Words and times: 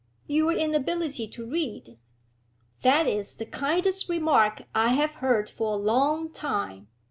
'Your 0.25 0.51
inability 0.51 1.27
to 1.27 1.45
read.' 1.45 1.99
'That 2.81 3.05
is 3.05 3.35
the 3.35 3.45
kindest 3.45 4.09
remark 4.09 4.63
I 4.73 4.93
have 4.95 5.13
heard 5.21 5.47
for 5.47 5.73
a 5.75 5.77
long 5.77 6.31
time!' 6.31 6.87